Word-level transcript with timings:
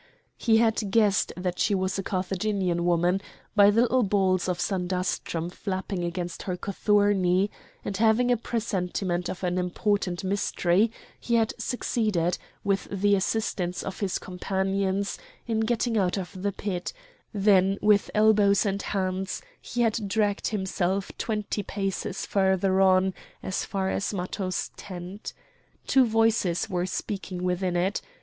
He 0.39 0.57
had 0.57 0.89
guessed 0.89 1.31
that 1.37 1.59
she 1.59 1.75
was 1.75 1.99
a 1.99 2.01
Carthaginian 2.01 2.85
woman 2.85 3.21
by 3.55 3.69
the 3.69 3.83
little 3.83 4.01
balls 4.01 4.49
of 4.49 4.59
sandastrum 4.59 5.51
flapping 5.51 6.03
against 6.03 6.41
her 6.41 6.57
cothurni; 6.57 7.51
and 7.85 7.95
having 7.97 8.31
a 8.31 8.37
presentiment 8.37 9.29
of 9.29 9.43
an 9.43 9.59
important 9.59 10.23
mystery 10.23 10.91
he 11.19 11.35
had 11.35 11.53
succeeded, 11.59 12.39
with 12.63 12.87
the 12.89 13.13
assistance 13.15 13.83
of 13.83 13.99
his 13.99 14.17
companions, 14.17 15.19
in 15.45 15.59
getting 15.59 15.99
out 15.99 16.17
of 16.17 16.31
the 16.41 16.51
pit; 16.51 16.93
then 17.31 17.77
with 17.79 18.09
elbows 18.15 18.65
and 18.65 18.81
hands 18.81 19.43
he 19.61 19.81
had 19.81 20.07
dragged 20.07 20.47
himself 20.47 21.11
twenty 21.19 21.61
paces 21.61 22.25
further 22.25 22.81
on 22.81 23.13
as 23.43 23.65
far 23.65 23.91
as 23.91 24.15
Matho's 24.15 24.71
tent. 24.75 25.35
Two 25.85 26.07
voices 26.07 26.67
were 26.71 26.87
speaking 26.87 27.43
within 27.43 27.75
it. 27.75 28.01